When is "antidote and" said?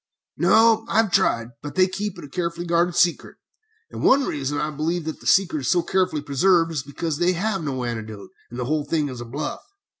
7.83-8.59